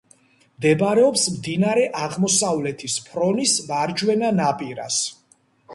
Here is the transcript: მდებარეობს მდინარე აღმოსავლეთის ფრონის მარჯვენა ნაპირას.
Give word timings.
მდებარეობს 0.61 1.25
მდინარე 1.33 1.83
აღმოსავლეთის 2.07 2.97
ფრონის 3.11 3.55
მარჯვენა 3.71 4.35
ნაპირას. 4.43 5.01